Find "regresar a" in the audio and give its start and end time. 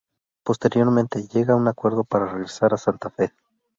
2.25-2.77